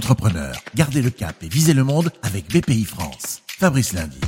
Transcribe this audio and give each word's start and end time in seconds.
entrepreneurs, 0.00 0.56
gardez 0.74 1.02
le 1.02 1.10
cap 1.10 1.36
et 1.42 1.48
visez 1.48 1.74
le 1.74 1.84
monde 1.84 2.10
avec 2.22 2.48
BPI 2.48 2.86
France. 2.86 3.42
Fabrice 3.46 3.92
Lundi. 3.92 4.18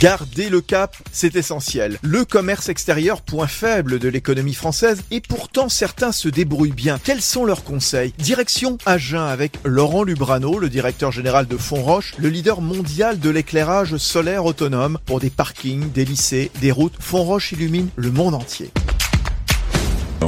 Garder 0.00 0.48
le 0.48 0.60
cap, 0.60 0.96
c'est 1.12 1.36
essentiel. 1.36 1.98
Le 2.02 2.24
commerce 2.24 2.68
extérieur, 2.68 3.22
point 3.22 3.46
faible 3.46 4.00
de 4.00 4.08
l'économie 4.08 4.54
française, 4.54 5.04
et 5.12 5.20
pourtant 5.20 5.68
certains 5.68 6.10
se 6.10 6.28
débrouillent 6.28 6.72
bien. 6.72 6.98
Quels 6.98 7.22
sont 7.22 7.44
leurs 7.44 7.62
conseils? 7.62 8.12
Direction 8.18 8.76
Agen 8.86 9.28
avec 9.28 9.52
Laurent 9.62 10.02
Lubrano, 10.02 10.58
le 10.58 10.68
directeur 10.68 11.12
général 11.12 11.46
de 11.46 11.56
Fonroche, 11.56 12.14
le 12.18 12.28
leader 12.28 12.60
mondial 12.60 13.20
de 13.20 13.30
l'éclairage 13.30 13.98
solaire 13.98 14.46
autonome 14.46 14.98
pour 15.06 15.20
des 15.20 15.30
parkings, 15.30 15.92
des 15.92 16.04
lycées, 16.04 16.50
des 16.60 16.72
routes. 16.72 16.96
Fonroche 16.98 17.52
illumine 17.52 17.88
le 17.94 18.10
monde 18.10 18.34
entier. 18.34 18.72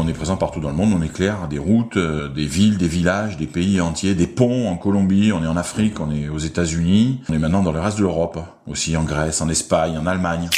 On 0.04 0.08
est 0.08 0.14
présent 0.14 0.36
partout 0.36 0.58
dans 0.58 0.70
le 0.70 0.74
monde, 0.74 0.92
on 0.98 1.00
éclaire 1.00 1.46
des 1.46 1.60
routes, 1.60 1.96
euh, 1.96 2.28
des 2.28 2.44
villes, 2.44 2.76
des 2.76 2.88
villages, 2.88 3.36
des 3.36 3.46
pays 3.46 3.80
entiers, 3.80 4.16
des 4.16 4.26
ponts 4.26 4.68
en 4.68 4.76
Colombie, 4.76 5.30
on 5.30 5.44
est 5.44 5.46
en 5.46 5.56
Afrique, 5.56 6.00
on 6.00 6.10
est 6.10 6.28
aux 6.28 6.40
États-Unis, 6.40 7.20
on 7.28 7.34
est 7.34 7.38
maintenant 7.38 7.62
dans 7.62 7.70
le 7.70 7.78
reste 7.78 7.98
de 7.98 8.02
l'Europe, 8.02 8.40
aussi 8.66 8.96
en 8.96 9.04
Grèce, 9.04 9.40
en 9.40 9.48
Espagne, 9.48 9.96
en 9.96 10.06
Allemagne. 10.06 10.50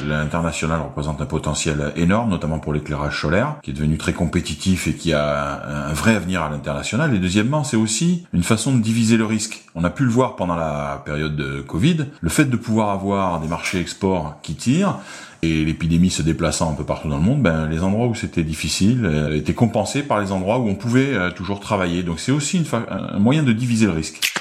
L'international 0.00 0.80
représente 0.80 1.20
un 1.20 1.26
potentiel 1.26 1.92
énorme, 1.96 2.30
notamment 2.30 2.58
pour 2.58 2.72
l'éclairage 2.72 3.20
solaire, 3.20 3.56
qui 3.62 3.70
est 3.70 3.74
devenu 3.74 3.98
très 3.98 4.12
compétitif 4.12 4.88
et 4.88 4.94
qui 4.94 5.12
a 5.12 5.88
un 5.88 5.92
vrai 5.92 6.14
avenir 6.14 6.42
à 6.42 6.50
l'international. 6.50 7.14
Et 7.14 7.18
deuxièmement, 7.18 7.64
c'est 7.64 7.76
aussi 7.76 8.26
une 8.32 8.42
façon 8.42 8.74
de 8.74 8.82
diviser 8.82 9.16
le 9.16 9.24
risque. 9.24 9.64
On 9.74 9.84
a 9.84 9.90
pu 9.90 10.04
le 10.04 10.10
voir 10.10 10.36
pendant 10.36 10.56
la 10.56 11.02
période 11.04 11.36
de 11.36 11.60
Covid, 11.60 12.06
le 12.20 12.28
fait 12.28 12.44
de 12.46 12.56
pouvoir 12.56 12.90
avoir 12.90 13.40
des 13.40 13.48
marchés 13.48 13.80
export 13.80 14.36
qui 14.42 14.54
tirent, 14.54 14.98
et 15.42 15.64
l'épidémie 15.64 16.10
se 16.10 16.22
déplaçant 16.22 16.70
un 16.70 16.74
peu 16.74 16.84
partout 16.84 17.08
dans 17.08 17.16
le 17.16 17.22
monde, 17.22 17.42
ben, 17.42 17.66
les 17.68 17.82
endroits 17.82 18.06
où 18.06 18.14
c'était 18.14 18.44
difficile 18.44 19.04
euh, 19.04 19.36
étaient 19.36 19.54
compensés 19.54 20.04
par 20.04 20.20
les 20.20 20.30
endroits 20.30 20.58
où 20.58 20.68
on 20.68 20.76
pouvait 20.76 21.14
euh, 21.14 21.30
toujours 21.32 21.58
travailler. 21.58 22.04
Donc 22.04 22.20
c'est 22.20 22.30
aussi 22.30 22.64
un 22.72 23.18
moyen 23.18 23.42
de 23.42 23.52
diviser 23.52 23.86
le 23.86 23.92
risque. 23.92 24.31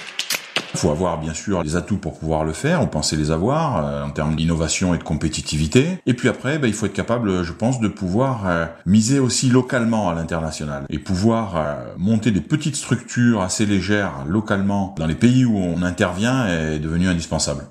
Il 0.74 0.80
faut 0.80 0.90
avoir 0.90 1.20
bien 1.20 1.34
sûr 1.34 1.64
les 1.64 1.76
atouts 1.76 1.98
pour 1.98 2.18
pouvoir 2.18 2.44
le 2.44 2.54
faire, 2.54 2.82
ou 2.82 2.88
penser 2.88 3.16
les 3.16 3.32
avoir 3.32 3.86
euh, 3.86 4.04
en 4.04 4.10
termes 4.10 4.36
d'innovation 4.36 4.94
et 4.94 4.98
de 4.98 5.04
compétitivité. 5.04 6.00
Et 6.06 6.14
puis 6.14 6.30
après, 6.30 6.60
ben, 6.60 6.68
il 6.68 6.74
faut 6.74 6.86
être 6.86 6.94
capable, 6.94 7.44
je 7.44 7.52
pense, 7.52 7.80
de 7.80 7.88
pouvoir 7.88 8.48
euh, 8.48 8.66
miser 8.86 9.20
aussi 9.20 9.50
localement 9.50 10.10
à 10.10 10.16
l'international 10.16 10.86
et 10.90 11.00
pouvoir 11.00 11.56
euh, 11.58 11.76
monter 11.98 12.32
des 12.32 12.42
petites 12.42 12.76
structures 12.76 13.42
assez 13.42 13.66
légères 13.66 14.26
localement 14.28 14.96
dans 14.98 15.08
les 15.08 15.16
pays 15.16 15.46
où 15.46 15.58
on 15.58 15.84
intervient 15.84 16.48
est 16.48 16.80
devenu 16.80 17.08
indispensable. 17.08 17.66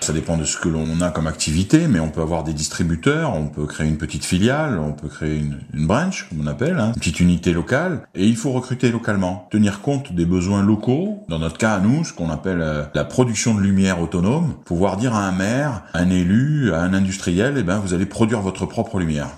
Ça 0.00 0.14
dépend 0.14 0.38
de 0.38 0.44
ce 0.44 0.56
que 0.56 0.68
l'on 0.68 1.00
a 1.02 1.10
comme 1.10 1.26
activité, 1.26 1.86
mais 1.86 2.00
on 2.00 2.08
peut 2.08 2.22
avoir 2.22 2.42
des 2.42 2.54
distributeurs, 2.54 3.34
on 3.34 3.46
peut 3.46 3.66
créer 3.66 3.86
une 3.86 3.98
petite 3.98 4.24
filiale, 4.24 4.78
on 4.78 4.92
peut 4.92 5.08
créer 5.08 5.36
une, 5.36 5.58
une 5.74 5.86
branch, 5.86 6.26
comme 6.28 6.40
on 6.40 6.46
appelle, 6.46 6.78
hein, 6.78 6.92
une 6.94 7.00
petite 7.00 7.20
unité 7.20 7.52
locale, 7.52 8.02
et 8.14 8.26
il 8.26 8.36
faut 8.36 8.50
recruter 8.50 8.90
localement, 8.90 9.46
tenir 9.50 9.82
compte 9.82 10.12
des 10.14 10.24
besoins 10.24 10.62
locaux. 10.62 11.24
Dans 11.28 11.38
notre 11.38 11.58
cas, 11.58 11.78
nous, 11.80 12.04
ce 12.04 12.14
qu'on 12.14 12.30
appelle 12.30 12.62
euh, 12.62 12.84
la 12.94 13.04
production 13.04 13.54
de 13.54 13.60
lumière 13.60 14.00
autonome, 14.00 14.54
pouvoir 14.64 14.96
dire 14.96 15.14
à 15.14 15.26
un 15.26 15.32
maire, 15.32 15.82
à 15.92 15.98
un 15.98 16.10
élu, 16.10 16.72
à 16.72 16.80
un 16.80 16.94
industriel, 16.94 17.56
eh 17.58 17.62
ben 17.62 17.78
vous 17.78 17.92
allez 17.92 18.06
produire 18.06 18.40
votre 18.40 18.64
propre 18.66 18.98
lumière. 18.98 19.28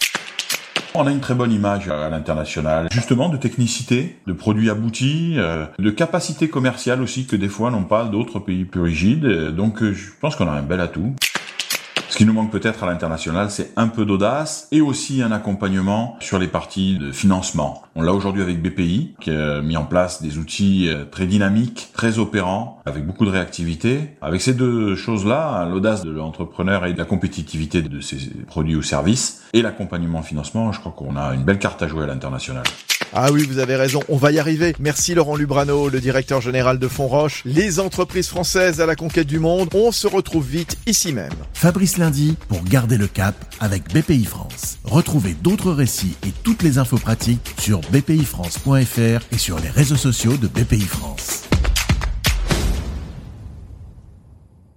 On 0.94 1.06
a 1.06 1.10
une 1.10 1.20
très 1.20 1.34
bonne 1.34 1.52
image 1.52 1.88
à 1.88 2.10
l'international, 2.10 2.88
justement 2.92 3.30
de 3.30 3.38
technicité, 3.38 4.18
de 4.26 4.34
produits 4.34 4.68
aboutis, 4.68 5.36
euh, 5.38 5.64
de 5.78 5.90
capacité 5.90 6.48
commerciale 6.48 7.00
aussi 7.00 7.24
que 7.24 7.34
des 7.34 7.48
fois 7.48 7.70
n'ont 7.70 7.84
pas 7.84 8.04
d'autres 8.04 8.40
pays 8.40 8.66
plus 8.66 8.82
rigides. 8.82 9.24
Donc 9.24 9.82
euh, 9.82 9.94
je 9.94 10.10
pense 10.20 10.36
qu'on 10.36 10.48
a 10.48 10.52
un 10.52 10.62
bel 10.62 10.80
atout. 10.80 11.14
Qui 12.22 12.26
nous 12.26 12.34
manque 12.34 12.52
peut-être 12.52 12.84
à 12.84 12.86
l'international, 12.86 13.50
c'est 13.50 13.72
un 13.74 13.88
peu 13.88 14.04
d'audace 14.04 14.68
et 14.70 14.80
aussi 14.80 15.22
un 15.22 15.32
accompagnement 15.32 16.16
sur 16.20 16.38
les 16.38 16.46
parties 16.46 16.96
de 16.96 17.10
financement. 17.10 17.82
On 17.96 18.02
l'a 18.02 18.12
aujourd'hui 18.12 18.42
avec 18.42 18.62
BPI, 18.62 19.16
qui 19.20 19.32
a 19.32 19.60
mis 19.60 19.76
en 19.76 19.84
place 19.84 20.22
des 20.22 20.38
outils 20.38 20.88
euh, 20.88 21.04
très 21.04 21.26
dynamiques, 21.26 21.88
très 21.92 22.20
opérants, 22.20 22.80
avec 22.86 23.04
beaucoup 23.04 23.24
de 23.24 23.30
réactivité. 23.30 24.10
Avec 24.22 24.40
ces 24.40 24.54
deux 24.54 24.94
choses-là, 24.94 25.68
l'audace 25.68 26.04
de 26.04 26.12
l'entrepreneur 26.12 26.86
et 26.86 26.92
de 26.92 26.98
la 26.98 27.06
compétitivité 27.06 27.82
de 27.82 28.00
ses 28.00 28.30
produits 28.46 28.76
ou 28.76 28.82
services, 28.82 29.42
et 29.52 29.60
l'accompagnement 29.60 30.22
financement, 30.22 30.70
je 30.70 30.78
crois 30.78 30.92
qu'on 30.92 31.16
a 31.16 31.34
une 31.34 31.42
belle 31.42 31.58
carte 31.58 31.82
à 31.82 31.88
jouer 31.88 32.04
à 32.04 32.06
l'international. 32.06 32.62
Ah 33.14 33.30
oui, 33.30 33.46
vous 33.46 33.58
avez 33.58 33.76
raison, 33.76 34.00
on 34.08 34.16
va 34.16 34.32
y 34.32 34.38
arriver. 34.38 34.74
Merci 34.78 35.14
Laurent 35.14 35.36
Lubrano, 35.36 35.90
le 35.90 36.00
directeur 36.00 36.40
général 36.40 36.78
de 36.78 36.88
Fonroche. 36.88 37.42
Les 37.44 37.78
entreprises 37.78 38.28
françaises 38.28 38.80
à 38.80 38.86
la 38.86 38.96
conquête 38.96 39.26
du 39.26 39.38
monde, 39.38 39.68
on 39.74 39.92
se 39.92 40.06
retrouve 40.06 40.48
vite 40.48 40.78
ici 40.86 41.12
même. 41.12 41.32
Fabrice 41.52 41.98
Lundi 41.98 42.36
pour 42.48 42.62
garder 42.64 42.96
le 42.96 43.06
cap 43.06 43.34
avec 43.60 43.92
BPI 43.92 44.24
France. 44.24 44.78
Retrouvez 44.84 45.34
d'autres 45.34 45.72
récits 45.72 46.16
et 46.26 46.32
toutes 46.42 46.62
les 46.62 46.78
infos 46.78 46.98
pratiques 46.98 47.54
sur 47.58 47.80
bpifrance.fr 47.90 49.26
et 49.30 49.38
sur 49.38 49.58
les 49.58 49.70
réseaux 49.70 49.96
sociaux 49.96 50.38
de 50.38 50.48
BPI 50.48 50.80
France. 50.80 51.41